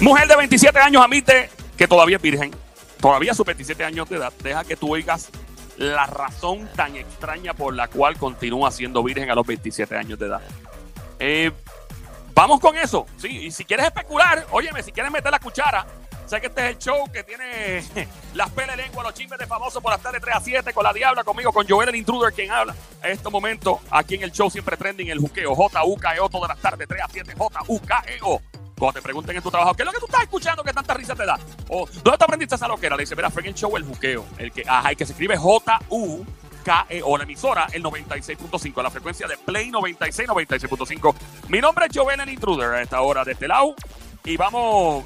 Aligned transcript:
Mujer 0.00 0.28
de 0.28 0.36
27 0.36 0.78
años 0.78 1.02
admite 1.02 1.50
que 1.76 1.88
todavía 1.88 2.16
es 2.16 2.22
virgen. 2.22 2.54
Todavía 3.00 3.32
a 3.32 3.34
sus 3.34 3.44
27 3.44 3.84
años 3.84 4.08
de 4.08 4.16
edad. 4.16 4.32
Deja 4.42 4.62
que 4.62 4.76
tú 4.76 4.92
oigas 4.92 5.28
la 5.76 6.06
razón 6.06 6.68
tan 6.76 6.96
extraña 6.96 7.52
por 7.52 7.74
la 7.74 7.88
cual 7.88 8.16
continúa 8.16 8.70
siendo 8.70 9.02
virgen 9.02 9.28
a 9.30 9.34
los 9.34 9.44
27 9.44 9.96
años 9.96 10.18
de 10.18 10.26
edad. 10.26 10.40
Eh, 11.18 11.50
vamos 12.32 12.60
con 12.60 12.76
eso. 12.76 13.06
Sí, 13.16 13.46
y 13.46 13.50
si 13.50 13.64
quieres 13.64 13.86
especular, 13.86 14.46
óyeme, 14.52 14.84
si 14.84 14.92
quieres 14.92 15.10
meter 15.10 15.32
la 15.32 15.40
cuchara, 15.40 15.84
sé 16.26 16.40
que 16.40 16.46
este 16.46 16.64
es 16.64 16.76
el 16.76 16.78
show 16.78 17.10
que 17.12 17.24
tiene 17.24 17.82
las 18.34 18.50
pele 18.50 18.76
lengua, 18.76 19.02
los 19.02 19.14
chismes 19.14 19.38
de 19.38 19.48
famosos 19.48 19.82
por 19.82 19.90
las 19.90 20.00
tardes 20.00 20.20
3 20.20 20.36
a 20.36 20.40
7 20.40 20.72
con 20.72 20.84
la 20.84 20.92
Diabla, 20.92 21.24
conmigo, 21.24 21.52
con 21.52 21.66
Joel 21.66 21.88
el 21.88 21.96
Intruder, 21.96 22.32
quien 22.32 22.52
habla. 22.52 22.72
En 23.02 23.10
este 23.10 23.28
momento, 23.30 23.80
aquí 23.90 24.14
en 24.14 24.22
el 24.22 24.30
show 24.30 24.48
siempre 24.48 24.76
trending 24.76 25.08
el 25.08 25.18
juqueo. 25.18 25.56
J-U-K-E-O 25.56 26.28
todas 26.28 26.50
las 26.50 26.58
tardes 26.58 26.86
3 26.86 27.02
a 27.02 27.08
7. 27.08 27.34
J-U-K-E-O. 27.36 28.57
Cuando 28.78 29.00
te 29.00 29.02
pregunten 29.02 29.36
en 29.36 29.42
tu 29.42 29.50
trabajo, 29.50 29.74
¿qué 29.74 29.82
es 29.82 29.86
lo 29.86 29.92
que 29.92 29.98
tú 29.98 30.06
estás 30.06 30.22
escuchando 30.22 30.62
que 30.62 30.72
tanta 30.72 30.94
risa 30.94 31.14
te 31.14 31.26
da? 31.26 31.38
O, 31.68 31.86
¿dónde 32.04 32.18
te 32.18 32.24
aprendiste 32.24 32.54
esa 32.54 32.68
loquera? 32.68 32.96
Le 32.96 33.02
dice, 33.02 33.16
mira, 33.16 33.30
fue 33.30 33.42
en 33.42 33.48
el 33.48 33.54
show 33.54 33.76
el 33.76 33.84
juqueo. 33.84 34.24
El 34.38 34.52
que, 34.52 34.62
ajá, 34.66 34.90
el 34.90 34.96
que 34.96 35.04
se 35.04 35.12
escribe 35.12 35.36
J-U. 35.36 36.24
KEO, 36.64 37.16
la 37.16 37.24
emisora, 37.24 37.66
el 37.72 37.82
96.5, 37.82 38.82
la 38.82 38.90
frecuencia 38.90 39.26
de 39.26 39.38
Play 39.38 39.70
96, 39.70 40.28
96.5. 40.28 41.14
Mi 41.48 41.60
nombre 41.60 41.86
es 41.86 41.96
Joven 41.96 42.20
el 42.20 42.28
Intruder 42.28 42.74
a 42.74 42.82
esta 42.82 43.00
hora 43.00 43.24
de 43.24 43.32
este 43.32 43.48
lado. 43.48 43.74
Y 44.24 44.36
vamos 44.36 45.04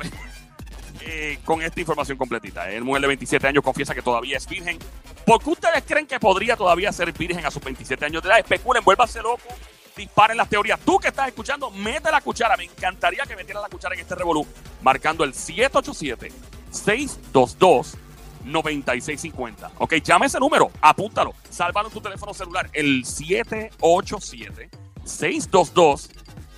eh, 1.02 1.38
con 1.44 1.62
esta 1.62 1.78
información 1.78 2.18
completita. 2.18 2.68
El 2.68 2.82
mujer 2.82 3.02
de 3.02 3.08
27 3.08 3.46
años 3.46 3.62
confiesa 3.62 3.94
que 3.94 4.02
todavía 4.02 4.38
es 4.38 4.48
virgen. 4.48 4.78
¿Por 5.24 5.42
qué 5.42 5.50
ustedes 5.50 5.84
creen 5.86 6.06
que 6.06 6.18
podría 6.18 6.56
todavía 6.56 6.90
ser 6.90 7.12
virgen 7.12 7.46
a 7.46 7.50
sus 7.50 7.62
27 7.62 8.06
años 8.06 8.22
de 8.22 8.30
edad? 8.30 8.38
Especulen, 8.40 8.82
vuélvanse 8.82 9.22
loco, 9.22 9.46
disparen 9.96 10.36
las 10.36 10.48
teorías. 10.48 10.80
Tú 10.80 10.98
que 10.98 11.08
estás 11.08 11.28
escuchando, 11.28 11.70
mete 11.70 12.10
la 12.10 12.20
cuchara. 12.20 12.56
Me 12.56 12.64
encantaría 12.64 13.24
que 13.24 13.36
metieras 13.36 13.62
la 13.62 13.68
cuchara 13.68 13.94
en 13.94 14.00
este 14.00 14.14
revolú, 14.14 14.46
marcando 14.82 15.24
el 15.24 15.34
787 15.34 16.32
622 16.70 17.96
9650. 18.44 19.72
Ok, 19.78 19.94
llame 20.02 20.26
ese 20.26 20.38
número, 20.38 20.70
apúntalo, 20.80 21.34
sálvalo 21.48 21.88
en 21.88 21.94
tu 21.94 22.00
teléfono 22.00 22.34
celular, 22.34 22.68
el 22.72 23.04
787 23.04 24.70
622 25.04 26.10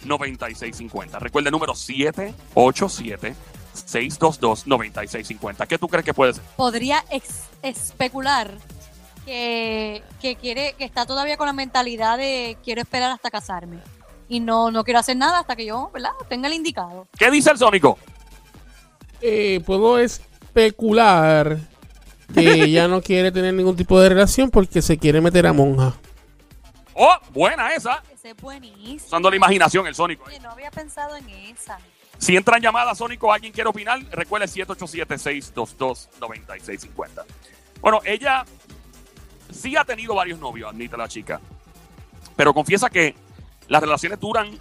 9650. 0.04 1.18
Recuerda 1.18 1.48
el 1.48 1.52
número 1.52 1.74
787 1.74 3.34
622 3.74 4.66
9650. 4.66 5.66
¿Qué 5.66 5.78
tú 5.78 5.88
crees 5.88 6.04
que 6.04 6.14
puede 6.14 6.34
ser? 6.34 6.42
Podría 6.56 7.04
especular 7.62 8.52
que, 9.24 10.02
que 10.20 10.36
quiere, 10.36 10.74
que 10.76 10.84
está 10.84 11.06
todavía 11.06 11.36
con 11.36 11.46
la 11.46 11.52
mentalidad 11.52 12.18
de 12.18 12.56
quiero 12.62 12.80
esperar 12.80 13.10
hasta 13.10 13.30
casarme. 13.30 13.78
Y 14.28 14.40
no, 14.40 14.70
no 14.70 14.84
quiero 14.84 15.00
hacer 15.00 15.16
nada 15.16 15.40
hasta 15.40 15.56
que 15.56 15.66
yo, 15.66 15.90
¿verdad? 15.92 16.10
Tenga 16.28 16.48
el 16.48 16.54
indicado. 16.54 17.06
¿Qué 17.18 17.30
dice 17.30 17.50
el 17.50 17.58
Sónico? 17.58 17.98
Eh, 19.20 19.60
puedo 19.64 19.98
especular 19.98 21.58
que 22.32 22.52
ella 22.64 22.88
no 22.88 23.02
quiere 23.02 23.30
tener 23.32 23.52
ningún 23.54 23.76
tipo 23.76 24.00
de 24.00 24.08
relación 24.08 24.50
porque 24.50 24.82
se 24.82 24.98
quiere 24.98 25.20
meter 25.20 25.46
a 25.46 25.52
monja. 25.52 25.94
Oh, 26.94 27.14
buena 27.30 27.74
esa. 27.74 28.02
Ese 28.12 28.30
es 28.30 28.36
buenísimo. 28.36 29.06
Usando 29.06 29.30
la 29.30 29.36
imaginación, 29.36 29.86
el 29.86 29.94
Sónico. 29.94 30.24
Oye, 30.26 30.40
no 30.40 30.50
había 30.50 30.70
pensado 30.70 31.16
en 31.16 31.28
esa. 31.28 31.78
Si 32.18 32.36
entran 32.36 32.62
llamadas, 32.62 32.98
Sónico, 32.98 33.32
alguien 33.32 33.52
quiere 33.52 33.68
opinar, 33.68 34.00
recuerde 34.12 34.46
787-622-9650. 34.46 37.24
Bueno, 37.80 38.00
ella 38.04 38.44
sí 39.54 39.76
ha 39.76 39.84
tenido 39.84 40.14
varios 40.14 40.38
novios, 40.38 40.70
admite 40.70 40.96
la 40.96 41.08
chica. 41.08 41.40
Pero 42.36 42.52
confiesa 42.52 42.90
que 42.90 43.14
las 43.68 43.80
relaciones 43.80 44.18
duran 44.20 44.58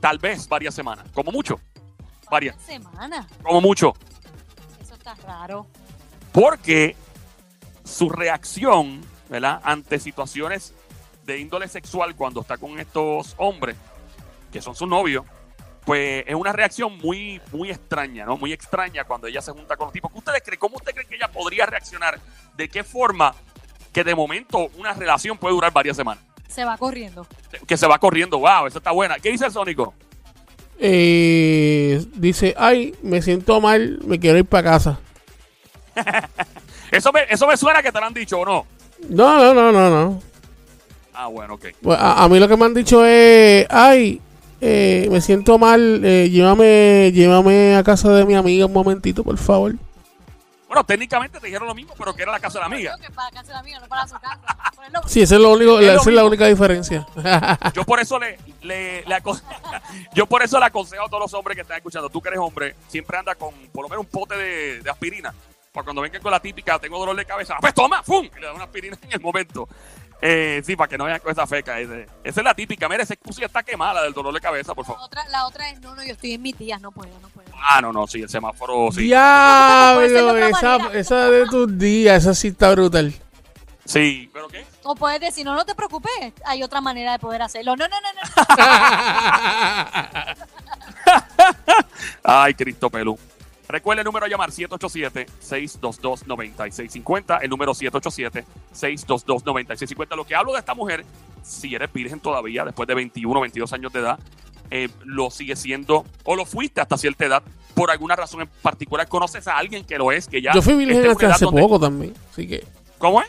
tal 0.00 0.18
vez 0.18 0.48
varias 0.48 0.74
semanas, 0.74 1.06
como 1.12 1.30
mucho. 1.30 1.60
Varias, 2.30 2.56
Una 2.56 2.64
semana. 2.66 3.26
como 3.42 3.60
mucho. 3.60 3.92
Eso 4.80 4.94
está 4.94 5.14
raro. 5.16 5.66
Porque 6.32 6.96
su 7.84 8.08
reacción, 8.08 9.00
¿verdad? 9.28 9.60
Ante 9.64 9.98
situaciones 9.98 10.72
de 11.24 11.38
índole 11.38 11.68
sexual 11.68 12.14
cuando 12.14 12.40
está 12.40 12.56
con 12.56 12.78
estos 12.78 13.34
hombres, 13.36 13.76
que 14.52 14.62
son 14.62 14.74
sus 14.76 14.88
novios, 14.88 15.24
pues 15.84 16.24
es 16.26 16.34
una 16.34 16.52
reacción 16.52 16.98
muy, 16.98 17.40
muy 17.52 17.70
extraña, 17.70 18.24
¿no? 18.24 18.36
Muy 18.36 18.52
extraña 18.52 19.04
cuando 19.04 19.26
ella 19.26 19.42
se 19.42 19.50
junta 19.52 19.76
con 19.76 19.86
los 19.86 19.92
tipos. 19.92 20.10
¿Qué 20.12 20.18
ustedes 20.18 20.42
creen? 20.44 20.60
¿Cómo 20.60 20.76
usted 20.76 20.92
cree 20.92 21.06
que 21.06 21.16
ella 21.16 21.28
podría 21.28 21.66
reaccionar? 21.66 22.20
¿De 22.56 22.68
qué 22.68 22.84
forma 22.84 23.34
que 23.92 24.04
de 24.04 24.14
momento 24.14 24.70
una 24.78 24.92
relación 24.92 25.38
puede 25.38 25.54
durar 25.54 25.72
varias 25.72 25.96
semanas? 25.96 26.24
Se 26.48 26.64
va 26.64 26.76
corriendo. 26.76 27.26
Que 27.66 27.76
se 27.76 27.86
va 27.86 27.98
corriendo, 27.98 28.38
wow, 28.38 28.66
esa 28.66 28.78
está 28.78 28.90
buena. 28.90 29.16
¿Qué 29.18 29.30
dice 29.30 29.46
el 29.46 29.52
Sónico? 29.52 29.94
Eh, 30.78 32.04
dice, 32.14 32.54
ay, 32.58 32.94
me 33.02 33.22
siento 33.22 33.60
mal, 33.60 34.00
me 34.04 34.18
quiero 34.18 34.38
ir 34.38 34.46
para 34.46 34.70
casa. 34.70 35.00
Eso 36.90 37.12
me, 37.12 37.20
eso 37.28 37.46
me 37.46 37.56
suena 37.56 37.84
que 37.84 37.92
te 37.92 38.00
lo 38.00 38.06
han 38.06 38.14
dicho 38.14 38.40
o 38.40 38.44
no. 38.44 38.66
No, 39.08 39.38
no, 39.38 39.54
no, 39.54 39.70
no, 39.70 39.90
no. 39.90 40.22
Ah, 41.14 41.28
bueno, 41.28 41.54
ok. 41.54 41.66
Pues, 41.80 41.96
a, 41.96 42.24
a 42.24 42.28
mí 42.28 42.40
lo 42.40 42.48
que 42.48 42.56
me 42.56 42.64
han 42.64 42.74
dicho 42.74 43.06
es, 43.06 43.64
ay, 43.70 44.20
eh, 44.60 45.06
me 45.10 45.20
siento 45.20 45.56
mal, 45.56 46.04
eh, 46.04 46.28
llévame, 46.30 47.12
llévame 47.14 47.76
a 47.76 47.84
casa 47.84 48.12
de 48.12 48.24
mi 48.24 48.34
amiga 48.34 48.66
un 48.66 48.72
momentito, 48.72 49.22
por 49.22 49.38
favor. 49.38 49.74
Bueno, 50.70 50.84
técnicamente 50.84 51.40
te 51.40 51.46
dijeron 51.48 51.66
lo 51.66 51.74
mismo, 51.74 51.94
pero 51.98 52.14
que 52.14 52.22
era 52.22 52.30
la 52.30 52.38
casa 52.38 52.58
de 52.58 52.60
la 52.60 52.66
amiga. 52.66 52.94
Creo 52.96 53.08
que 53.08 53.12
para 53.12 53.28
casa 53.32 53.48
de 53.48 53.52
la 53.54 53.58
amiga, 53.58 53.80
no 53.80 53.88
para 53.88 54.06
su 54.06 54.14
casa. 54.20 54.38
Ponerlo- 54.76 55.02
Sí, 55.08 55.20
esa 55.20 55.34
es, 55.34 55.40
lo 55.40 55.50
único, 55.50 55.80
Es 55.80 55.86
lo 55.88 55.92
esa 56.00 56.10
es 56.10 56.14
la 56.14 56.24
única 56.24 56.46
diferencia. 56.46 57.04
Yo 57.74 57.82
por 57.84 57.98
eso 57.98 58.20
le, 58.20 58.38
le, 58.62 59.04
le 59.04 59.14
aconse- 59.16 59.42
yo 60.14 60.26
por 60.26 60.44
eso 60.44 60.60
le 60.60 60.66
aconsejo 60.66 61.06
a 61.06 61.08
todos 61.08 61.22
los 61.22 61.34
hombres 61.34 61.56
que 61.56 61.62
están 61.62 61.78
escuchando, 61.78 62.08
tú 62.08 62.22
que 62.22 62.28
eres 62.28 62.38
hombre, 62.40 62.76
siempre 62.86 63.18
anda 63.18 63.34
con 63.34 63.52
por 63.72 63.82
lo 63.82 63.88
menos 63.88 64.04
un 64.04 64.10
pote 64.12 64.36
de, 64.36 64.80
de 64.80 64.90
aspirina. 64.90 65.34
Para 65.72 65.82
cuando 65.84 66.02
vengan 66.02 66.22
con 66.22 66.30
la 66.30 66.38
típica, 66.38 66.78
tengo 66.78 66.98
dolor 67.00 67.16
de 67.16 67.24
cabeza, 67.24 67.56
pues 67.60 67.74
toma, 67.74 68.02
¡fum! 68.04 68.28
Y 68.36 68.40
le 68.40 68.46
da 68.46 68.52
una 68.54 68.64
aspirina 68.64 68.96
en 69.02 69.12
el 69.12 69.20
momento. 69.20 69.68
Eh, 70.22 70.60
sí, 70.66 70.76
para 70.76 70.88
que 70.88 70.98
no 70.98 71.04
vayan 71.04 71.20
con 71.20 71.32
esa 71.32 71.46
feca. 71.46 71.78
ese- 71.80 72.06
esa 72.24 72.40
es 72.40 72.44
la 72.44 72.54
típica. 72.54 72.88
Mira, 72.88 73.02
esa 73.02 73.14
excusa 73.14 73.44
está 73.44 73.62
quemada 73.62 74.02
del 74.02 74.12
dolor 74.12 74.34
de 74.34 74.40
cabeza, 74.40 74.74
por 74.74 74.84
La 74.84 74.92
favor. 74.92 75.02
otra, 75.06 75.26
la 75.28 75.46
otra 75.46 75.70
es, 75.70 75.80
no, 75.80 75.94
no, 75.94 76.02
yo 76.04 76.12
estoy 76.12 76.32
en 76.34 76.42
mi 76.42 76.52
tía, 76.52 76.78
no 76.78 76.92
puedo, 76.92 77.10
no 77.20 77.28
puedo. 77.30 77.48
Ah, 77.54 77.80
no, 77.80 77.92
no, 77.92 78.06
sí, 78.06 78.20
el 78.22 78.28
semáforo, 78.28 78.90
sí. 78.92 79.02
Diablo, 79.04 80.02
esa, 80.02 80.78
manera. 80.78 80.98
esa 80.98 81.30
de 81.30 81.46
tus 81.46 81.78
días, 81.78 82.22
esa 82.22 82.34
sí 82.34 82.48
está 82.48 82.70
brutal. 82.72 83.14
Sí, 83.86 84.30
¿pero 84.32 84.46
qué? 84.48 84.64
O 84.84 84.94
puedes 84.94 85.20
decir, 85.20 85.44
no, 85.44 85.54
no 85.54 85.64
te 85.64 85.74
preocupes, 85.74 86.12
hay 86.44 86.62
otra 86.62 86.80
manera 86.80 87.12
de 87.12 87.18
poder 87.18 87.42
hacerlo. 87.42 87.74
No, 87.76 87.88
no, 87.88 87.96
no, 88.00 88.12
no. 88.12 88.20
no. 88.46 90.34
Ay, 92.22 92.54
Cristo 92.54 92.90
Pelú. 92.90 93.18
Recuerda 93.70 94.02
el 94.02 94.04
número 94.04 94.26
a 94.26 94.28
llamar 94.28 94.50
787-622-9650. 94.50 97.38
El 97.42 97.50
número 97.50 97.72
787-622-9650. 97.74 100.16
Lo 100.16 100.24
que 100.24 100.34
hablo 100.34 100.52
de 100.52 100.58
esta 100.58 100.74
mujer, 100.74 101.04
si 101.42 101.74
eres 101.74 101.92
virgen 101.92 102.20
todavía, 102.20 102.64
después 102.64 102.86
de 102.86 102.94
21, 102.94 103.40
22 103.40 103.72
años 103.72 103.92
de 103.92 104.00
edad, 104.00 104.18
eh, 104.70 104.88
lo 105.04 105.30
sigue 105.30 105.56
siendo, 105.56 106.04
o 106.24 106.36
lo 106.36 106.44
fuiste 106.46 106.80
hasta 106.80 106.96
cierta 106.96 107.26
edad, 107.26 107.42
por 107.74 107.90
alguna 107.90 108.16
razón 108.16 108.42
en 108.42 108.48
particular. 108.62 109.08
¿Conoces 109.08 109.46
a 109.48 109.56
alguien 109.58 109.84
que 109.84 109.98
lo 109.98 110.12
es? 110.12 110.28
Que 110.28 110.40
ya 110.42 110.52
Yo 110.54 110.62
fui 110.62 110.74
virgen 110.74 111.10
hasta 111.10 111.34
hace 111.34 111.44
donde- 111.44 111.60
poco 111.62 111.80
también, 111.80 112.14
así 112.30 112.46
que... 112.46 112.64
¿Cómo 112.98 113.20
es? 113.22 113.28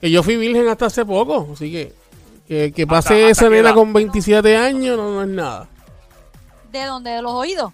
Que 0.00 0.10
yo 0.10 0.22
fui 0.22 0.36
virgen 0.36 0.68
hasta 0.68 0.86
hace 0.86 1.04
poco, 1.04 1.48
así 1.52 1.70
que... 1.70 1.92
Que, 2.48 2.72
que 2.72 2.86
pase 2.86 3.14
hasta 3.14 3.28
esa 3.46 3.48
nena 3.48 3.72
con 3.72 3.92
27 3.92 4.56
años 4.56 4.96
no, 4.98 5.12
no 5.12 5.22
es 5.22 5.28
nada. 5.28 5.68
¿De 6.70 6.84
dónde? 6.84 7.10
¿De 7.12 7.22
los 7.22 7.32
oídos? 7.32 7.72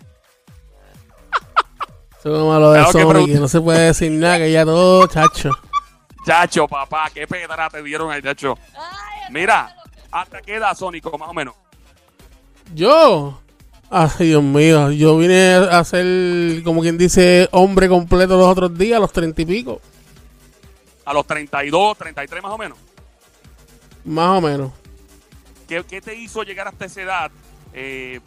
Eso 2.18 2.34
es 2.34 2.40
como 2.40 2.58
lo 2.58 2.72
de 2.72 2.80
Claro 2.80 2.92
que 2.92 3.02
Sony, 3.02 3.26
que 3.26 3.40
no 3.40 3.48
se 3.48 3.60
puede 3.60 3.86
decir 3.86 4.10
nada, 4.10 4.38
que 4.38 4.50
ya 4.50 4.64
todo, 4.64 5.06
chacho. 5.06 5.50
Chacho, 6.26 6.66
papá, 6.66 7.10
qué 7.14 7.26
pedra 7.26 7.70
te 7.70 7.82
dieron 7.82 8.10
ahí, 8.10 8.20
chacho. 8.22 8.58
Mira, 9.30 9.74
¿hasta 10.10 10.40
qué 10.42 10.56
edad, 10.56 10.76
Sónico, 10.76 11.16
más 11.16 11.28
o 11.28 11.34
menos? 11.34 11.54
Yo... 12.74 13.40
Ay, 13.90 14.10
Dios 14.18 14.42
mío, 14.42 14.90
yo 14.90 15.16
vine 15.16 15.54
a 15.54 15.82
ser, 15.82 16.62
como 16.62 16.82
quien 16.82 16.98
dice, 16.98 17.48
hombre 17.52 17.88
completo 17.88 18.36
los 18.36 18.46
otros 18.46 18.76
días, 18.76 18.98
a 18.98 19.00
los 19.00 19.12
treinta 19.12 19.40
y 19.40 19.46
pico. 19.46 19.80
A 21.06 21.14
los 21.14 21.26
32, 21.26 21.96
33 21.96 22.42
más 22.42 22.52
o 22.52 22.58
menos. 22.58 22.76
Más 24.04 24.28
o 24.36 24.40
menos. 24.42 24.72
¿Qué, 25.66 25.82
qué 25.88 26.02
te 26.02 26.14
hizo 26.14 26.42
llegar 26.42 26.68
hasta 26.68 26.84
esa 26.84 27.00
edad? 27.00 27.30
Eh, 27.72 28.20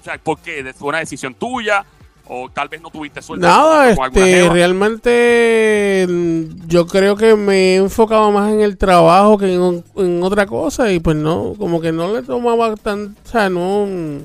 o 0.00 0.04
sea, 0.04 0.16
¿por 0.18 0.38
qué? 0.38 0.72
¿Fue 0.74 0.90
una 0.90 0.98
decisión 0.98 1.34
tuya? 1.34 1.84
¿O 2.26 2.48
tal 2.48 2.68
vez 2.68 2.80
no 2.80 2.90
tuviste 2.90 3.20
suerte? 3.20 3.46
Nada, 3.46 3.90
este, 3.90 4.48
realmente 4.48 6.06
mm, 6.08 6.66
yo 6.66 6.86
creo 6.86 7.16
que 7.16 7.36
me 7.36 7.74
he 7.74 7.76
enfocado 7.76 8.30
más 8.32 8.50
en 8.50 8.60
el 8.60 8.78
trabajo 8.78 9.36
que 9.36 9.52
en, 9.52 9.84
en 9.96 10.22
otra 10.22 10.46
cosa 10.46 10.90
y 10.90 11.00
pues 11.00 11.16
no, 11.16 11.54
como 11.58 11.82
que 11.82 11.92
no 11.92 12.14
le 12.14 12.22
tomaba 12.22 12.74
tan, 12.76 13.14
o 13.24 13.28
sea, 13.28 13.50
no, 13.50 13.86
mm, 13.86 14.22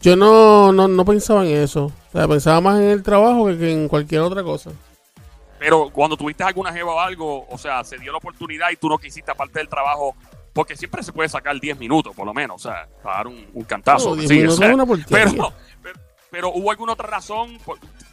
yo 0.00 0.16
no, 0.16 0.72
no, 0.72 0.88
no 0.88 1.04
pensaba 1.04 1.44
en 1.44 1.54
eso, 1.58 1.92
o 2.08 2.12
sea, 2.12 2.26
pensaba 2.26 2.62
más 2.62 2.80
en 2.80 2.88
el 2.88 3.02
trabajo 3.02 3.46
que, 3.46 3.58
que 3.58 3.72
en 3.72 3.88
cualquier 3.88 4.22
otra 4.22 4.42
cosa. 4.42 4.70
Pero 5.58 5.90
cuando 5.90 6.16
tuviste 6.16 6.42
alguna 6.42 6.72
jeva 6.72 6.94
o 6.94 6.98
algo, 6.98 7.46
o 7.48 7.56
sea, 7.56 7.84
se 7.84 7.96
dio 7.98 8.10
la 8.10 8.18
oportunidad 8.18 8.70
y 8.72 8.76
tú 8.76 8.88
no 8.88 8.98
quisiste 8.98 9.30
aparte 9.30 9.60
del 9.60 9.68
trabajo, 9.68 10.16
porque 10.52 10.76
siempre 10.76 11.04
se 11.04 11.12
puede 11.12 11.28
sacar 11.28 11.60
10 11.60 11.78
minutos, 11.78 12.16
por 12.16 12.26
lo 12.26 12.34
menos, 12.34 12.56
o 12.66 12.68
sea, 12.68 12.88
para 13.02 13.18
dar 13.18 13.26
un, 13.28 13.46
un 13.54 13.62
cantazo. 13.62 14.10
No, 14.10 14.16
10 14.16 14.28
sí, 14.28 14.44
o 14.44 14.50
sea, 14.50 14.68
es 14.68 14.74
una 14.74 14.84
porquería. 14.84 15.24
pero, 15.24 15.52
pero, 16.32 16.50
hubo 16.50 16.70
alguna 16.70 16.94
otra 16.94 17.06
razón. 17.08 17.58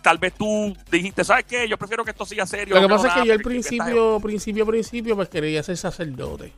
Tal 0.01 0.17
vez 0.17 0.33
tú 0.33 0.75
dijiste, 0.91 1.23
¿sabes 1.23 1.45
qué? 1.45 1.69
Yo 1.69 1.77
prefiero 1.77 2.03
que 2.03 2.11
esto 2.11 2.25
siga 2.25 2.45
serio. 2.45 2.75
Lo 2.75 2.81
que 2.81 2.87
no 2.89 2.95
pasa 2.95 3.07
es 3.07 3.13
que 3.13 3.19
nada, 3.19 3.27
yo 3.27 3.33
al 3.33 3.39
principio, 3.39 4.19
principio, 4.19 4.65
principio, 4.65 5.15
pues 5.15 5.29
quería 5.29 5.63
ser 5.63 5.77
sacerdote. 5.77 6.51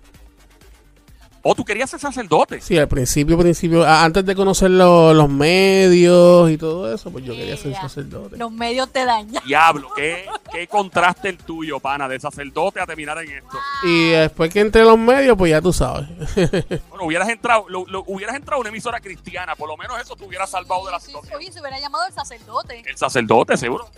O 1.44 1.56
tú 1.56 1.66
querías 1.66 1.90
ser 1.90 2.00
sacerdote. 2.00 2.62
Sí, 2.62 2.78
al 2.78 2.88
principio, 2.88 3.36
principio, 3.38 3.84
antes 3.88 4.24
de 4.24 4.36
conocer 4.36 4.70
lo- 4.70 5.12
los 5.14 5.28
medios 5.28 6.52
y 6.52 6.58
todo 6.58 6.94
eso, 6.94 7.12
pues 7.12 7.26
yo 7.26 7.34
quería 7.34 7.58
ser 7.58 7.74
sacerdote. 7.74 8.38
Los 8.38 8.52
medios 8.52 8.92
te 8.92 9.04
dañan. 9.06 9.44
Diablo, 9.46 9.90
¿qué, 9.96 10.26
qué 10.52 10.68
contraste 10.68 11.30
el 11.30 11.38
tuyo, 11.40 11.80
pana, 11.80 12.08
de 12.08 12.20
sacerdote 12.20 12.80
a 12.80 12.86
terminar 12.86 13.18
en 13.24 13.32
esto. 13.32 13.58
Y 13.84 14.10
después 14.10 14.54
que 14.54 14.60
entré 14.60 14.82
a 14.84 14.86
los 14.86 15.00
medios, 15.00 15.36
pues 15.36 15.50
ya 15.50 15.62
tú 15.62 15.74
sabes. 15.74 16.08
Bueno, 16.90 17.06
hubieras 17.06 17.30
entrado, 17.30 17.66
lo- 17.70 17.86
lo- 17.88 18.04
hubieras 18.06 18.36
entrado 18.36 18.58
a 18.58 18.62
una 18.62 18.70
emisora 18.70 19.00
cristiana, 19.00 19.56
por 19.56 19.68
lo 19.68 19.76
menos 19.78 20.00
eso 20.00 20.16
te 20.16 20.24
hubiera 20.26 20.46
salvado 20.46 20.86
de 20.86 20.92
la 20.92 21.00
Sí, 21.00 21.08
sí, 21.08 21.12
situación. 21.14 21.40
Oye, 21.40 21.52
se 21.52 21.60
hubiera 21.60 21.80
llamado 21.80 22.06
el 22.06 22.14
sacerdote. 22.14 22.84
El 22.86 22.98
sacerdote, 22.98 23.58
seguro. 23.58 23.90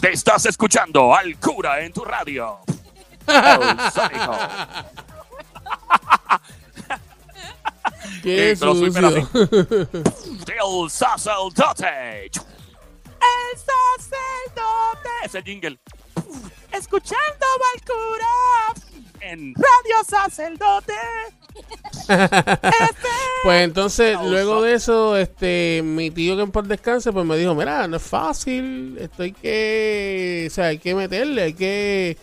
Te 0.00 0.10
estás 0.12 0.46
escuchando 0.46 1.14
al 1.14 1.36
cura 1.38 1.80
en 1.84 1.92
tu 1.92 2.04
radio. 2.04 2.58
El 3.28 3.78
Qué 8.22 8.50
Eh, 8.50 8.56
pero 8.58 8.74
soy 8.74 8.92
sucio. 8.92 9.08
El 10.82 10.90
sacerdote. 10.90 12.30
El 13.20 13.58
sacerdote. 13.58 15.10
Ese 15.24 15.42
jingle. 15.42 15.78
Escuchando 16.72 17.46
al 17.74 17.80
cura 17.82 18.82
en 19.20 19.54
Radio 19.54 20.04
Sacerdote. 20.08 20.94
Pues 23.44 23.64
entonces, 23.64 24.16
luego 24.22 24.62
de 24.62 24.74
eso, 24.74 25.16
este, 25.16 25.82
mi 25.84 26.12
tío 26.12 26.36
que 26.36 26.42
en 26.42 26.52
paz 26.52 26.68
descanse, 26.68 27.12
pues 27.12 27.26
me 27.26 27.36
dijo, 27.36 27.56
mira, 27.56 27.88
no 27.88 27.96
es 27.96 28.02
fácil, 28.02 28.96
esto 29.00 29.24
hay 29.24 29.32
que, 29.32 30.46
o 30.48 30.54
sea, 30.54 30.66
hay 30.66 30.78
que 30.78 30.94
meterle, 30.94 31.42
hay 31.42 31.54
que 31.54 32.16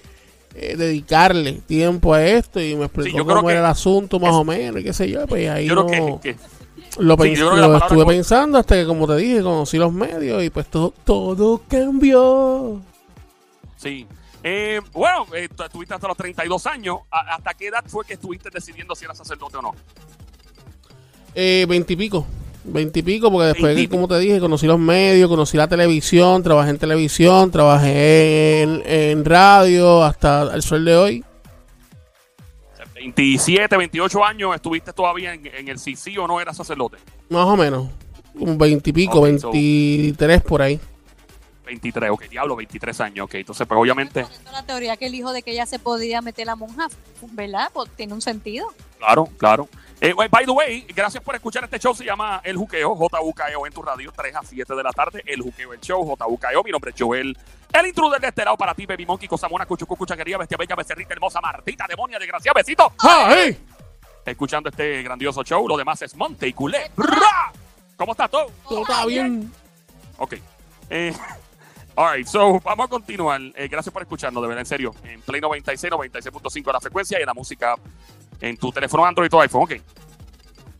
eh, 0.55 0.75
dedicarle 0.75 1.53
tiempo 1.65 2.13
a 2.13 2.25
esto 2.25 2.59
y 2.61 2.75
me 2.75 2.85
explicó 2.85 3.17
yo 3.17 3.25
creo 3.25 3.37
cómo 3.37 3.49
era 3.49 3.59
que 3.59 3.65
el 3.65 3.71
asunto 3.71 4.19
más 4.19 4.31
es- 4.31 4.35
o 4.35 4.43
menos 4.43 4.81
y 4.81 4.83
qué 4.83 4.93
sé 4.93 5.09
yo, 5.09 5.25
pues 5.27 5.49
ahí 5.49 5.67
Yo 5.67 5.75
no- 5.75 5.85
creo 5.87 6.19
que, 6.21 6.33
que- 6.33 6.39
lo, 6.99 7.15
sí, 7.15 7.21
pens- 7.21 7.35
yo 7.35 7.45
creo 7.45 7.55
que 7.55 7.61
la 7.61 7.67
lo 7.67 7.73
palabra 7.73 7.85
estuve 7.87 8.05
pensando 8.05 8.57
hasta 8.57 8.75
que, 8.75 8.85
como 8.85 9.07
te 9.07 9.15
dije, 9.17 9.43
conocí 9.43 9.77
los 9.77 9.93
medios 9.93 10.43
y 10.43 10.49
pues 10.49 10.67
todo, 10.67 10.93
todo 11.05 11.61
cambió. 11.67 12.81
sí. 13.77 14.05
Eh, 14.41 14.79
bueno, 14.93 15.25
eh, 15.35 15.49
estuviste 15.65 15.93
hasta 15.93 16.07
los 16.07 16.15
32 16.15 16.65
años. 16.65 16.99
¿A- 17.11 17.35
¿Hasta 17.35 17.53
qué 17.55 17.67
edad 17.67 17.83
fue 17.85 18.05
que 18.05 18.13
estuviste 18.13 18.49
decidiendo 18.49 18.95
si 18.95 19.03
eras 19.03 19.17
sacerdote 19.17 19.57
o 19.57 19.61
no? 19.61 19.75
Eh, 21.35 21.65
veintipico. 21.67 22.25
Veintipico, 22.63 23.31
porque 23.31 23.47
después, 23.47 23.69
que, 23.71 23.75
Veintipico. 23.75 23.95
como 23.95 24.07
te 24.07 24.19
dije, 24.19 24.39
conocí 24.39 24.67
los 24.67 24.79
medios, 24.79 25.29
conocí 25.29 25.57
la 25.57 25.67
televisión, 25.67 26.43
trabajé 26.43 26.71
en 26.71 26.77
televisión, 26.77 27.51
trabajé 27.51 28.61
en, 28.61 28.81
en 28.85 29.25
radio 29.25 30.03
hasta 30.03 30.53
el 30.53 30.61
sol 30.61 30.83
de 30.85 30.95
hoy. 30.95 31.23
O 32.73 32.75
sea, 32.75 32.85
27, 32.95 33.77
28 33.77 34.25
años 34.25 34.55
estuviste 34.55 34.93
todavía 34.93 35.33
en, 35.33 35.45
en 35.47 35.67
el 35.69 35.79
sí, 35.79 35.95
sí 35.95 36.17
o 36.17 36.27
no 36.27 36.39
eras 36.41 36.57
sacerdote. 36.57 36.97
Más 37.29 37.45
o 37.45 37.55
menos. 37.55 37.89
Un 38.35 38.57
veintipico, 38.57 39.21
veintitrés 39.21 40.41
por 40.43 40.61
ahí. 40.61 40.79
23, 41.65 42.09
ok, 42.09 42.23
diablo, 42.29 42.55
23 42.55 43.01
años, 43.01 43.25
ok. 43.25 43.35
Entonces, 43.35 43.67
pues 43.67 43.79
obviamente, 43.79 44.25
La 44.51 44.63
teoría 44.63 44.97
que 44.97 45.05
el 45.05 45.13
hijo 45.13 45.31
de 45.31 45.43
que 45.43 45.51
ella 45.51 45.65
se 45.67 45.77
podía 45.77 46.21
meter 46.21 46.47
la 46.47 46.55
monja, 46.55 46.87
¿verdad? 47.33 47.69
Pues 47.71 47.89
tiene 47.95 48.13
un 48.13 48.21
sentido. 48.21 48.67
claro, 48.97 49.29
claro. 49.37 49.69
Eh, 50.01 50.13
by 50.13 50.45
the 50.45 50.51
way, 50.51 50.85
gracias 50.95 51.21
por 51.21 51.35
escuchar 51.35 51.63
este 51.65 51.77
show. 51.77 51.93
Se 51.93 52.05
llama 52.05 52.39
El 52.45 52.55
Juqueo, 52.55 52.95
JUKEO 52.95 53.67
en 53.67 53.73
tu 53.73 53.81
radio, 53.81 54.13
3 54.15 54.33
a 54.33 54.43
7 54.43 54.73
de 54.73 54.83
la 54.83 54.91
tarde. 54.91 55.21
El 55.25 55.41
Juqueo, 55.41 55.73
el 55.73 55.81
show, 55.81 56.05
JUKEO. 56.05 56.63
Mi 56.63 56.71
nombre 56.71 56.91
es 56.91 56.95
Joel. 56.97 57.37
El 57.73 57.85
intruder 57.85 58.21
de 58.21 58.29
este 58.29 58.45
lado 58.45 58.55
para 58.55 58.73
ti, 58.73 58.85
Baby 58.85 59.05
Monkey, 59.05 59.27
Cosa 59.27 59.49
Mona, 59.49 59.65
Cuchucu, 59.65 60.05
Chaquería, 60.05 60.37
Bestia 60.37 60.57
Bella, 60.57 60.75
Becerrita, 60.75 61.13
Hermosa, 61.13 61.41
Martita, 61.41 61.85
Demonia, 61.87 62.17
Desgracia, 62.17 62.53
Besito. 62.55 62.93
¡Ay! 62.99 63.57
Escuchando 64.25 64.69
este 64.69 65.03
grandioso 65.03 65.43
show, 65.43 65.67
lo 65.67 65.75
demás 65.75 66.01
es 66.01 66.15
Monte 66.15 66.47
y 66.47 66.53
Culé. 66.53 66.91
¡Bra! 66.95 67.51
¿Cómo 67.97 68.13
está 68.13 68.29
todo? 68.29 68.49
Todo 68.69 68.81
está 68.83 69.05
bien. 69.05 69.51
Ok. 70.17 70.35
Eh, 70.89 71.13
all 71.95 72.15
right, 72.15 72.25
so 72.25 72.61
vamos 72.61 72.85
a 72.85 72.89
continuar. 72.89 73.41
Eh, 73.53 73.67
gracias 73.67 73.91
por 73.91 74.01
escucharnos, 74.01 74.41
de 74.41 74.47
verdad, 74.47 74.61
en 74.61 74.65
serio. 74.65 74.95
En 75.03 75.21
Play 75.21 75.41
96, 75.41 75.91
96.5 75.91 76.71
la 76.71 76.79
frecuencia 76.79 77.19
y 77.19 77.21
en 77.21 77.27
la 77.27 77.33
música 77.33 77.75
en 78.41 78.57
tu 78.57 78.71
teléfono 78.71 79.05
Android 79.05 79.33
o 79.33 79.41
iPhone. 79.41 79.63
Ok. 79.63 79.73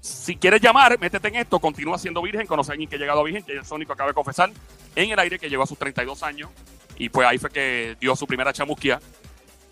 Si 0.01 0.37
quieres 0.37 0.61
llamar, 0.61 0.97
métete 0.99 1.27
en 1.27 1.35
esto. 1.35 1.59
Continúa 1.59 1.97
siendo 1.97 2.21
virgen. 2.21 2.47
Conoce 2.47 2.71
a 2.71 2.73
alguien 2.73 2.89
que 2.89 2.95
ha 2.95 2.99
llegado 2.99 3.19
a 3.19 3.23
virgen, 3.23 3.43
que 3.43 3.53
el 3.53 3.65
Sónico 3.65 3.93
acaba 3.93 4.09
de 4.09 4.13
confesar 4.13 4.51
en 4.95 5.11
el 5.11 5.19
aire 5.19 5.37
que 5.37 5.49
llegó 5.49 5.63
a 5.63 5.67
sus 5.67 5.77
32 5.77 6.23
años. 6.23 6.49
Y 6.97 7.09
pues 7.09 7.27
ahí 7.27 7.37
fue 7.37 7.49
que 7.49 7.97
dio 7.99 8.15
su 8.15 8.25
primera 8.25 8.53
chamusquia. 8.53 8.99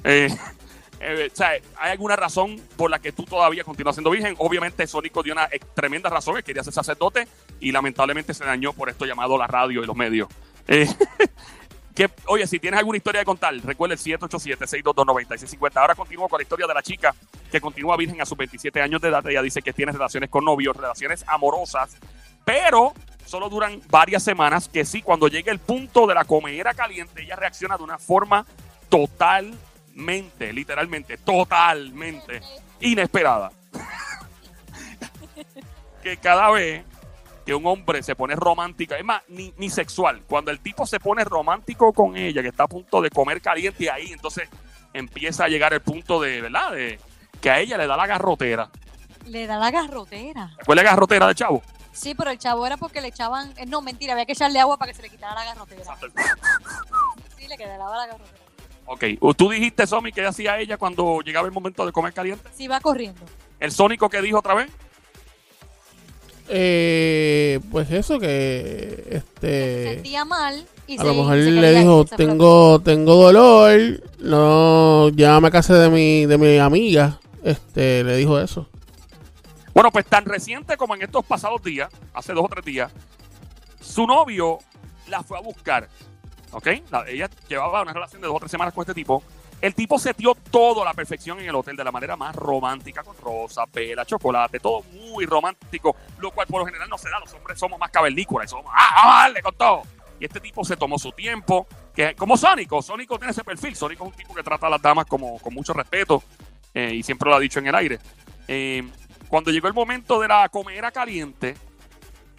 Eh, 0.03 0.29
eh, 0.99 1.29
o 1.31 1.35
sea, 1.35 1.51
¿hay 1.77 1.91
alguna 1.91 2.15
razón 2.15 2.59
por 2.75 2.91
la 2.91 2.99
que 2.99 3.11
tú 3.11 3.23
todavía 3.23 3.63
continúas 3.63 3.95
siendo 3.95 4.09
virgen? 4.09 4.35
Obviamente, 4.37 4.85
Sónico 4.85 5.23
dio 5.23 5.33
una 5.33 5.47
tremenda 5.73 6.09
razón, 6.09 6.35
que 6.35 6.43
quería 6.43 6.63
ser 6.63 6.73
sacerdote 6.73 7.27
y 7.59 7.71
lamentablemente 7.71 8.33
se 8.33 8.43
dañó 8.45 8.73
por 8.73 8.89
esto 8.89 9.05
llamado 9.05 9.37
la 9.37 9.47
radio 9.47 9.83
y 9.83 9.85
los 9.85 9.95
medios. 9.95 10.29
Eh, 10.67 10.87
que, 11.97 12.09
oye, 12.27 12.45
si 12.45 12.59
tienes 12.59 12.77
alguna 12.77 12.97
historia 12.97 13.17
de 13.17 13.25
contar, 13.25 13.55
recuerda 13.63 13.95
el 13.95 13.99
787-622-9650. 13.99 15.77
Ahora 15.77 15.95
continúo 15.95 16.29
con 16.29 16.37
la 16.37 16.43
historia 16.43 16.67
de 16.67 16.73
la 16.75 16.83
chica 16.83 17.15
que 17.51 17.59
continúa 17.59 17.97
virgen 17.97 18.21
a 18.21 18.25
sus 18.27 18.37
27 18.37 18.79
años 18.83 19.01
de 19.01 19.09
edad. 19.09 19.25
Ella 19.25 19.41
dice 19.41 19.63
que 19.63 19.73
tiene 19.73 19.91
relaciones 19.91 20.29
con 20.29 20.45
novios, 20.45 20.77
relaciones 20.77 21.25
amorosas, 21.27 21.97
pero 22.45 22.93
solo 23.25 23.49
duran 23.49 23.81
varias 23.89 24.21
semanas. 24.21 24.69
Que 24.69 24.85
sí, 24.85 25.01
cuando 25.01 25.27
llegue 25.27 25.49
el 25.49 25.57
punto 25.57 26.05
de 26.05 26.13
la 26.13 26.23
comedera 26.23 26.75
caliente, 26.75 27.23
ella 27.23 27.35
reacciona 27.35 27.77
de 27.77 27.83
una 27.83 27.97
forma 27.97 28.45
totalmente, 28.89 30.53
literalmente, 30.53 31.17
totalmente 31.17 32.41
inesperada. 32.79 33.51
que 36.03 36.17
cada 36.17 36.51
vez 36.51 36.85
que 37.47 37.55
un 37.55 37.65
hombre 37.65 38.03
se 38.03 38.13
pone 38.13 38.35
romántico, 38.35 38.93
es 38.93 39.05
más, 39.05 39.21
ni, 39.29 39.53
ni 39.57 39.69
sexual, 39.69 40.21
cuando 40.27 40.51
el 40.51 40.59
tipo 40.59 40.85
se 40.85 40.99
pone 40.99 41.23
romántico 41.23 41.93
con 41.93 42.17
ella, 42.17 42.41
que 42.41 42.49
está 42.49 42.63
a 42.63 42.67
punto 42.67 43.01
de 43.01 43.09
comer 43.09 43.41
caliente 43.41 43.89
ahí, 43.89 44.11
entonces 44.11 44.49
empieza 44.93 45.45
a 45.45 45.47
llegar 45.47 45.73
el 45.73 45.79
punto 45.81 46.19
de, 46.19 46.41
¿verdad? 46.41 46.71
De 46.73 46.99
que 47.39 47.49
a 47.49 47.59
ella 47.61 47.77
le 47.77 47.87
da 47.87 47.95
la 47.95 48.05
garrotera. 48.05 48.69
Le 49.27 49.47
da 49.47 49.57
la 49.57 49.71
garrotera. 49.71 50.51
¿Fue 50.65 50.75
la 50.75 50.83
garrotera 50.83 51.25
de 51.27 51.35
chavo? 51.35 51.63
Sí, 51.93 52.13
pero 52.15 52.31
el 52.31 52.37
chavo 52.37 52.67
era 52.67 52.75
porque 52.75 52.99
le 52.99 53.07
echaban. 53.07 53.53
eh, 53.55 53.65
No, 53.65 53.81
mentira, 53.81 54.11
había 54.11 54.25
que 54.25 54.33
echarle 54.33 54.59
agua 54.59 54.75
para 54.77 54.91
que 54.91 54.97
se 54.97 55.01
le 55.03 55.09
quitara 55.09 55.33
la 55.33 55.45
garrotera. 55.45 55.95
Sí, 57.37 57.47
le 57.47 57.57
quedaba 57.57 57.95
la 57.97 58.07
garrotera. 58.07 58.37
Ok, 58.87 59.03
tú 59.37 59.49
dijiste, 59.49 59.87
Somi, 59.87 60.11
que 60.11 60.25
hacía 60.25 60.59
ella 60.59 60.75
cuando 60.77 61.21
llegaba 61.21 61.47
el 61.47 61.53
momento 61.53 61.85
de 61.85 61.93
comer 61.93 62.11
caliente. 62.13 62.49
Sí, 62.53 62.67
va 62.67 62.81
corriendo. 62.81 63.21
¿El 63.59 63.71
Sónico 63.71 64.09
que 64.09 64.21
dijo 64.21 64.39
otra 64.39 64.53
vez? 64.53 64.69
Eh, 66.49 67.59
pues 67.71 67.91
eso 67.91 68.19
que 68.19 69.03
Se 69.09 69.17
este 69.17 69.93
sentía 69.95 70.23
mal 70.25 70.65
y 70.87 70.97
a 70.97 71.01
se 71.01 71.07
lo 71.07 71.13
mejor 71.15 71.35
se 71.43 71.51
le 71.51 71.79
dijo 71.79 72.05
tengo 72.05 72.79
tengo 72.79 73.15
dolor 73.15 74.01
no 74.19 75.09
ya 75.09 75.39
me 75.41 75.51
casé 75.51 75.73
de 75.73 75.89
mi 75.89 76.25
de 76.25 76.37
mi 76.37 76.57
amiga 76.57 77.19
este 77.43 78.03
le 78.05 78.15
dijo 78.15 78.39
eso 78.39 78.69
Bueno, 79.73 79.91
pues 79.91 80.05
tan 80.05 80.23
reciente 80.25 80.77
como 80.77 80.95
en 80.95 81.01
estos 81.03 81.25
pasados 81.25 81.61
días, 81.63 81.89
hace 82.13 82.33
dos 82.33 82.45
o 82.45 82.49
tres 82.49 82.63
días, 82.65 82.91
su 83.81 84.07
novio 84.07 84.57
la 85.07 85.21
fue 85.23 85.37
a 85.37 85.41
buscar. 85.41 85.87
¿Ok? 86.51 86.67
La- 86.89 87.07
ella 87.07 87.29
llevaba 87.47 87.83
una 87.83 87.93
relación 87.93 88.21
de 88.21 88.27
dos 88.27 88.37
o 88.37 88.39
tres 88.39 88.49
semanas 88.51 88.73
con 88.73 88.81
este 88.81 88.93
tipo. 88.95 89.21
El 89.59 89.73
tipo 89.73 89.97
setió 89.97 90.35
todo 90.35 90.83
a 90.83 90.85
la 90.85 90.93
perfección 90.93 91.39
en 91.39 91.49
el 91.49 91.55
hotel 91.55 91.75
de 91.75 91.83
la 91.83 91.91
manera 91.91 92.15
más 92.15 92.35
romántica, 92.35 93.03
con 93.03 93.17
rosa, 93.17 93.65
vela, 93.73 94.05
chocolate, 94.05 94.59
todo 94.59 94.83
muy 94.83 95.25
romántico, 95.25 95.95
lo 96.19 96.29
cual 96.31 96.45
por 96.47 96.59
lo 96.59 96.65
general 96.65 96.87
no 96.87 96.97
se 96.97 97.09
da. 97.09 97.19
Los 97.19 97.33
hombres 97.33 97.57
somos 97.57 97.79
más 97.79 97.89
cavernícolas, 97.89 98.49
somos, 98.49 98.71
ah, 98.71 99.23
darle 99.23 99.41
con 99.41 99.55
todo. 99.55 99.81
Y 100.19 100.25
este 100.25 100.39
tipo 100.39 100.63
se 100.63 100.77
tomó 100.77 100.99
su 100.99 101.11
tiempo, 101.11 101.67
que 101.93 102.15
como 102.15 102.37
Sónico, 102.37 102.81
Sónico 102.81 103.17
tiene 103.17 103.31
ese 103.31 103.43
perfil. 103.43 103.75
Sónico 103.75 104.05
es 104.05 104.11
un 104.11 104.17
tipo 104.17 104.33
que 104.35 104.43
trata 104.43 104.67
a 104.67 104.69
las 104.69 104.81
damas 104.81 105.05
como, 105.07 105.39
con 105.39 105.53
mucho 105.53 105.73
respeto 105.73 106.23
eh, 106.73 106.93
y 106.93 107.01
siempre 107.01 107.29
lo 107.29 107.35
ha 107.35 107.39
dicho 107.39 107.59
en 107.59 107.67
el 107.67 107.75
aire. 107.75 107.99
Eh, 108.47 108.87
cuando 109.27 109.51
llegó 109.51 109.67
el 109.67 109.73
momento 109.73 110.19
de 110.19 110.27
la 110.27 110.49
comera 110.49 110.91
caliente, 110.91 111.55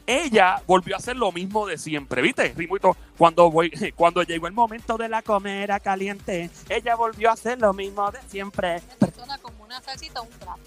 ella 0.09 0.63
volvió 0.67 0.95
a 0.95 0.99
hacer 0.99 1.17
lo 1.17 1.31
mismo 1.33 1.67
de 1.67 1.77
siempre, 1.77 2.23
¿viste? 2.23 2.55
Rimuito, 2.57 2.97
cuando, 3.19 3.51
voy, 3.51 3.71
cuando 3.95 4.23
llegó 4.23 4.47
el 4.47 4.55
momento 4.55 4.97
de 4.97 5.07
la 5.07 5.21
comera 5.21 5.79
caliente, 5.81 6.51
ella 6.71 6.97
volvió 6.97 7.29
a 7.29 7.35
hacer 7.35 7.61
lo 7.61 7.75
mismo 7.75 8.11
de 8.11 8.19
siempre, 8.27 8.81
Una 8.87 8.97
persona 8.97 9.39
como 9.39 9.65
una 9.65 9.83
salsita 9.83 10.23
un 10.23 10.31
trapo. 10.31 10.61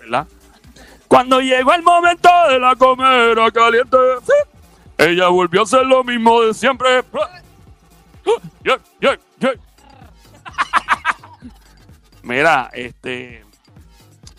¿verdad? 0.00 0.26
Cuando 1.06 1.40
llegó 1.40 1.72
el 1.72 1.82
momento 1.82 2.28
de 2.48 2.58
la 2.58 2.74
comera 2.74 3.48
caliente, 3.52 3.96
sí, 4.26 4.32
ella 4.98 5.28
volvió 5.28 5.60
a 5.60 5.64
hacer 5.64 5.86
lo 5.86 6.02
mismo 6.02 6.42
de 6.42 6.52
siempre. 6.52 7.04
Yeah, 8.62 8.78
yeah, 9.00 9.18
yeah. 9.40 9.52
Mira, 12.22 12.70
este, 12.74 13.44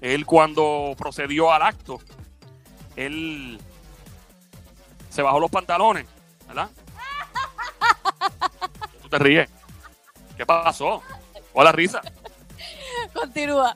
él 0.01 0.25
cuando 0.25 0.93
procedió 0.97 1.51
al 1.51 1.63
acto, 1.63 1.99
él 2.95 3.59
se 5.11 5.21
bajó 5.21 5.39
los 5.39 5.51
pantalones 5.51 6.07
¿Verdad? 6.47 6.69
¿Tú 9.01 9.09
te 9.09 9.19
ríes? 9.19 9.49
¿Qué 10.37 10.45
pasó? 10.45 11.01
Hola, 11.53 11.71
risa. 11.71 12.01
Continúa. 13.13 13.75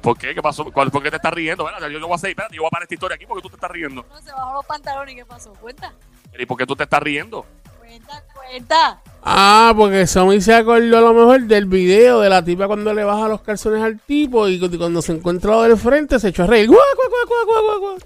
¿Por 0.00 0.18
qué? 0.18 0.34
¿Qué 0.34 0.42
pasó? 0.42 0.64
¿Cuál- 0.72 0.90
¿Por 0.90 1.02
qué 1.02 1.10
te 1.10 1.16
estás 1.16 1.32
riendo? 1.32 1.64
¿Verdad? 1.64 1.88
Yo, 1.88 1.98
yo 1.98 2.06
voy 2.06 2.14
a 2.14 2.18
seguir, 2.18 2.32
espérate, 2.32 2.56
yo 2.56 2.62
voy 2.62 2.68
a 2.68 2.70
parar 2.70 2.82
esta 2.84 2.94
historia 2.94 3.14
aquí 3.14 3.26
porque 3.26 3.42
tú 3.42 3.48
te 3.48 3.54
estás 3.56 3.70
riendo. 3.70 4.04
No, 4.08 4.20
se 4.20 4.32
bajó 4.32 4.52
los 4.54 4.66
pantalones 4.66 5.14
y 5.14 5.16
¿qué 5.18 5.24
pasó? 5.24 5.52
Cuenta. 5.54 5.92
¿Y 6.38 6.46
por 6.46 6.56
qué 6.58 6.66
tú 6.66 6.74
te 6.76 6.82
estás 6.84 7.00
riendo? 7.02 7.46
Cuenta, 7.78 8.24
cuenta. 8.34 9.00
Ah, 9.22 9.72
porque 9.76 10.06
Somi 10.06 10.40
se 10.40 10.54
acordó 10.54 10.98
a 10.98 11.00
lo 11.00 11.14
mejor 11.14 11.42
del 11.42 11.66
video 11.66 12.20
de 12.20 12.28
la 12.30 12.44
tipa 12.44 12.66
cuando 12.66 12.92
le 12.94 13.04
baja 13.04 13.28
los 13.28 13.42
calzones 13.42 13.82
al 13.82 14.00
tipo 14.00 14.48
y 14.48 14.58
cu- 14.58 14.76
cuando 14.78 15.02
se 15.02 15.12
encuentra 15.12 15.50
lo 15.52 15.62
del 15.62 15.76
frente 15.76 16.18
se 16.18 16.28
echó 16.28 16.44
a 16.44 16.46
reír. 16.46 16.68
¡Guau, 16.68 16.78
guau, 16.96 17.08
guau, 17.10 17.26
guau, 17.26 17.46
guau, 17.46 17.64
guau, 17.64 17.80
guau! 17.80 17.98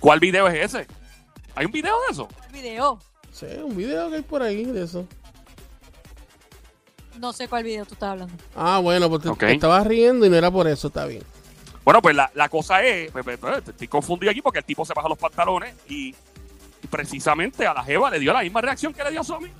¿Cuál 0.00 0.20
video 0.20 0.48
es 0.48 0.74
ese? 0.74 0.86
¿Hay 1.54 1.66
un 1.66 1.72
video 1.72 1.94
de 2.06 2.12
eso? 2.12 2.28
El 2.46 2.52
video. 2.52 2.98
Sí, 3.32 3.46
un 3.62 3.76
video 3.76 4.10
que 4.10 4.16
hay 4.16 4.22
por 4.22 4.42
ahí 4.42 4.64
de 4.64 4.84
eso. 4.84 5.06
No 7.18 7.32
sé 7.32 7.48
cuál 7.48 7.62
video 7.64 7.84
tú 7.86 7.94
estás 7.94 8.10
hablando. 8.10 8.34
Ah, 8.56 8.78
bueno, 8.80 9.08
pues 9.08 9.22
te, 9.22 9.28
Ok. 9.28 9.38
te 9.38 9.52
estabas 9.52 9.86
riendo 9.86 10.26
y 10.26 10.30
no 10.30 10.36
era 10.36 10.50
por 10.50 10.66
eso, 10.66 10.88
está 10.88 11.06
bien. 11.06 11.22
Bueno, 11.84 12.00
pues 12.02 12.16
la, 12.16 12.30
la 12.34 12.48
cosa 12.48 12.82
es, 12.82 13.10
pues, 13.12 13.24
pues, 13.24 13.38
pues, 13.38 13.68
estoy 13.68 13.88
confundido 13.88 14.30
aquí 14.30 14.42
porque 14.42 14.58
el 14.60 14.64
tipo 14.64 14.84
se 14.84 14.94
baja 14.94 15.08
los 15.08 15.18
pantalones 15.18 15.74
y, 15.88 16.08
y 16.82 16.86
precisamente 16.90 17.66
a 17.66 17.74
la 17.74 17.84
jeva 17.84 18.10
le 18.10 18.18
dio 18.18 18.32
la 18.32 18.42
misma 18.42 18.60
reacción 18.62 18.92
que 18.92 19.04
le 19.04 19.10
dio 19.12 19.20
a 19.20 19.24
Somi. 19.24 19.48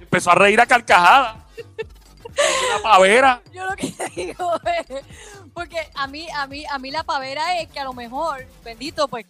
Empezó 0.00 0.30
a 0.30 0.34
reír 0.34 0.60
a 0.60 0.66
carcajada. 0.66 1.44
Una 1.56 2.82
pavera. 2.82 3.42
Yo 3.52 3.64
lo 3.68 3.74
que 3.76 3.92
digo 4.14 4.52
es, 4.88 5.02
porque 5.54 5.78
a 5.94 6.06
mí, 6.06 6.28
a 6.34 6.46
mí, 6.46 6.64
a 6.66 6.78
mí 6.78 6.90
la 6.90 7.02
pavera 7.02 7.58
es 7.60 7.68
que 7.68 7.80
a 7.80 7.84
lo 7.84 7.92
mejor, 7.94 8.46
bendito, 8.64 9.08
pues, 9.08 9.26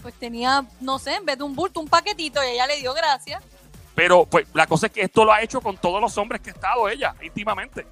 pues 0.00 0.14
tenía, 0.14 0.64
no 0.80 0.98
sé, 0.98 1.14
en 1.14 1.24
vez 1.24 1.38
de 1.38 1.44
un 1.44 1.54
bulto, 1.54 1.80
un 1.80 1.88
paquetito 1.88 2.42
y 2.42 2.48
ella 2.48 2.66
le 2.66 2.78
dio 2.78 2.92
gracias. 2.94 3.42
Pero 3.94 4.24
pues 4.26 4.46
la 4.54 4.66
cosa 4.66 4.86
es 4.86 4.92
que 4.92 5.02
esto 5.02 5.24
lo 5.24 5.32
ha 5.32 5.42
hecho 5.42 5.60
con 5.60 5.76
todos 5.76 6.00
los 6.00 6.16
hombres 6.18 6.40
que 6.40 6.50
ha 6.50 6.52
estado 6.52 6.88
ella, 6.88 7.14
íntimamente. 7.22 7.86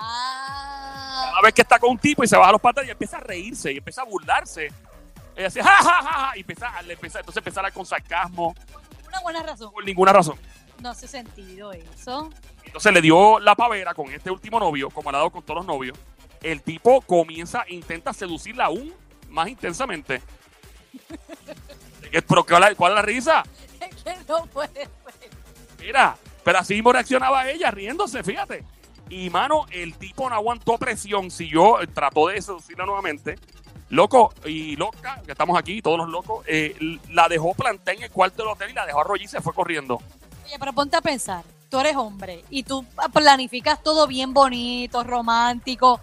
Ah, 0.00 1.30
Cada 1.30 1.42
vez 1.42 1.54
que 1.54 1.62
está 1.62 1.78
con 1.78 1.90
un 1.90 1.98
tipo 1.98 2.22
y 2.22 2.28
se 2.28 2.36
baja 2.36 2.52
los 2.52 2.60
pantalones 2.60 2.90
y 2.90 2.92
empieza 2.92 3.16
a 3.16 3.20
reírse 3.20 3.72
y 3.72 3.78
empieza 3.78 4.02
a 4.02 4.04
burlarse. 4.04 4.66
Ella 5.36 5.46
dice, 5.46 5.62
ja, 5.62 5.70
ja, 5.70 6.02
ja, 6.02 6.02
ja, 6.02 6.36
y 6.36 6.40
empieza, 6.40 6.82
le 6.82 6.94
empieza, 6.94 7.20
entonces 7.20 7.72
con 7.72 7.86
sarcasmo, 7.86 8.54
una 9.06 9.20
buena 9.20 9.42
razón. 9.42 9.72
por 9.72 9.84
ninguna 9.84 10.12
razón. 10.12 10.38
No 10.80 10.90
hace 10.90 11.08
sentido 11.08 11.72
eso. 11.72 12.30
Entonces 12.64 12.92
le 12.92 13.00
dio 13.00 13.40
la 13.40 13.54
pavera 13.54 13.94
con 13.94 14.12
este 14.12 14.30
último 14.30 14.60
novio, 14.60 14.90
como 14.90 15.08
ha 15.08 15.12
dado 15.12 15.30
con 15.30 15.42
todos 15.42 15.58
los 15.58 15.66
novios. 15.66 15.98
El 16.42 16.62
tipo 16.62 17.00
comienza, 17.00 17.64
intenta 17.68 18.12
seducirla 18.12 18.66
aún 18.66 18.94
más 19.28 19.48
intensamente. 19.48 20.22
¿Pero 22.10 22.44
cuál 22.44 22.64
es 22.64 22.74
cuál 22.74 22.92
es 22.92 22.96
la 22.96 23.02
risa? 23.02 23.42
Es 23.80 23.94
que 24.02 24.16
no 24.28 24.44
puede 24.46 24.74
ser. 24.74 24.88
Mira, 25.78 26.16
pero 26.42 26.58
así 26.58 26.74
mismo 26.74 26.92
reaccionaba 26.92 27.48
ella, 27.48 27.70
riéndose, 27.70 28.24
fíjate. 28.24 28.64
Y 29.08 29.30
mano, 29.30 29.66
el 29.70 29.94
tipo 29.94 30.28
no 30.28 30.34
aguantó 30.34 30.76
presión, 30.78 31.30
siguió, 31.30 31.80
eh, 31.80 31.86
trató 31.86 32.28
de 32.28 32.42
seducirla 32.42 32.84
nuevamente. 32.84 33.38
Loco 33.90 34.34
y 34.44 34.76
loca, 34.76 35.22
que 35.24 35.32
estamos 35.32 35.58
aquí, 35.58 35.80
todos 35.80 35.98
los 35.98 36.08
locos, 36.08 36.44
eh, 36.46 36.76
la 37.10 37.28
dejó 37.28 37.54
plantada 37.54 37.96
en 37.96 38.02
el 38.02 38.10
cuarto 38.10 38.42
del 38.42 38.52
hotel 38.52 38.70
y 38.70 38.74
la 38.74 38.84
dejó 38.84 39.00
arrollar 39.00 39.24
y 39.24 39.28
se 39.28 39.40
fue 39.40 39.54
corriendo. 39.54 40.00
Oye, 40.44 40.56
pero 40.58 40.72
ponte 40.74 40.96
a 40.96 41.00
pensar, 41.00 41.42
tú 41.70 41.80
eres 41.80 41.96
hombre 41.96 42.44
y 42.50 42.64
tú 42.64 42.84
planificas 43.12 43.82
todo 43.82 44.06
bien 44.06 44.34
bonito, 44.34 45.04
romántico 45.04 46.00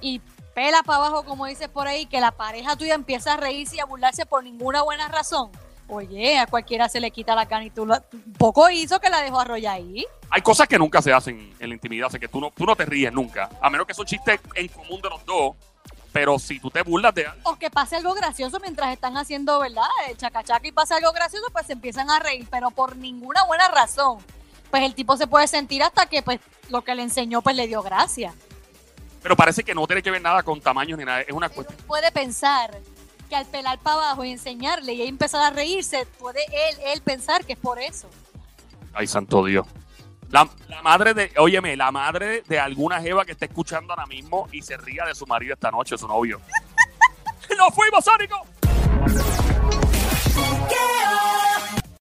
y 0.00 0.20
pela 0.58 0.82
para 0.82 0.96
abajo, 1.06 1.22
como 1.24 1.46
dices 1.46 1.68
por 1.68 1.86
ahí, 1.86 2.06
que 2.06 2.20
la 2.20 2.32
pareja 2.32 2.74
tuya 2.74 2.94
empieza 2.94 3.34
a 3.34 3.36
reírse 3.36 3.76
y 3.76 3.78
a 3.78 3.84
burlarse 3.84 4.26
por 4.26 4.42
ninguna 4.42 4.82
buena 4.82 5.06
razón. 5.06 5.52
Oye, 5.86 6.36
a 6.36 6.48
cualquiera 6.48 6.88
se 6.88 6.98
le 6.98 7.12
quita 7.12 7.36
la 7.36 7.46
cana 7.46 7.64
y 7.66 7.70
tú 7.70 7.86
la- 7.86 8.02
poco 8.38 8.68
hizo 8.68 8.98
que 8.98 9.08
la 9.08 9.22
dejó 9.22 9.38
arrollar 9.38 9.74
ahí. 9.76 10.04
Hay 10.30 10.42
cosas 10.42 10.66
que 10.66 10.76
nunca 10.76 11.00
se 11.00 11.12
hacen 11.12 11.54
en 11.60 11.68
la 11.68 11.74
intimidad, 11.76 12.08
así 12.08 12.18
que 12.18 12.26
tú 12.26 12.40
no, 12.40 12.50
tú 12.50 12.66
no 12.66 12.74
te 12.74 12.84
ríes 12.86 13.12
nunca, 13.12 13.48
a 13.62 13.70
menos 13.70 13.86
que 13.86 13.92
es 13.92 13.98
un 14.00 14.06
chiste 14.06 14.40
en 14.56 14.66
común 14.66 15.00
de 15.00 15.08
los 15.10 15.24
dos. 15.24 15.54
Pero 16.12 16.40
si 16.40 16.58
tú 16.58 16.70
te 16.72 16.82
burlas 16.82 17.14
de 17.14 17.28
algo, 17.28 17.50
O 17.50 17.56
que 17.56 17.70
pase 17.70 17.94
algo 17.94 18.12
gracioso 18.14 18.58
mientras 18.58 18.92
están 18.92 19.16
haciendo, 19.16 19.60
¿verdad? 19.60 19.84
El 20.08 20.16
chacachaca 20.16 20.66
y 20.66 20.72
pasa 20.72 20.96
algo 20.96 21.12
gracioso, 21.12 21.46
pues 21.52 21.66
se 21.66 21.74
empiezan 21.74 22.10
a 22.10 22.18
reír, 22.18 22.48
pero 22.50 22.72
por 22.72 22.96
ninguna 22.96 23.44
buena 23.44 23.68
razón. 23.68 24.18
Pues 24.72 24.82
el 24.82 24.96
tipo 24.96 25.16
se 25.16 25.28
puede 25.28 25.46
sentir 25.46 25.84
hasta 25.84 26.06
que 26.06 26.22
pues 26.22 26.40
lo 26.68 26.82
que 26.82 26.96
le 26.96 27.02
enseñó 27.04 27.42
pues 27.42 27.54
le 27.54 27.68
dio 27.68 27.80
gracia. 27.80 28.34
Pero 29.22 29.36
parece 29.36 29.62
que 29.62 29.74
no 29.74 29.86
tiene 29.86 30.02
que 30.02 30.10
ver 30.10 30.22
nada 30.22 30.42
con 30.42 30.60
tamaños 30.60 30.98
ni 30.98 31.04
nada, 31.04 31.22
es 31.22 31.32
una 31.32 31.48
cuestión. 31.48 31.78
puede 31.86 32.10
pensar 32.12 32.78
que 33.28 33.36
al 33.36 33.46
pelar 33.46 33.78
para 33.78 33.96
abajo 33.96 34.24
y 34.24 34.30
enseñarle 34.30 34.94
y 34.94 35.02
empezar 35.02 35.42
a 35.42 35.54
reírse, 35.54 36.06
puede 36.18 36.40
él, 36.46 36.78
él 36.86 37.02
pensar 37.02 37.44
que 37.44 37.52
es 37.52 37.58
por 37.58 37.78
eso. 37.78 38.08
Ay, 38.94 39.06
santo 39.06 39.44
Dios. 39.44 39.66
La, 40.30 40.48
la 40.68 40.82
madre 40.82 41.14
de, 41.14 41.32
óyeme, 41.38 41.76
la 41.76 41.90
madre 41.90 42.42
de 42.46 42.58
alguna 42.58 43.00
jeva 43.00 43.24
que 43.24 43.32
esté 43.32 43.46
escuchando 43.46 43.92
ahora 43.92 44.06
mismo 44.06 44.48
y 44.52 44.62
se 44.62 44.76
ría 44.76 45.04
de 45.04 45.14
su 45.14 45.26
marido 45.26 45.54
esta 45.54 45.70
noche, 45.70 45.96
su 45.96 46.06
novio. 46.06 46.40
¡Nos 47.58 47.74
fuimos, 47.74 48.04
Sónico! 48.04 49.56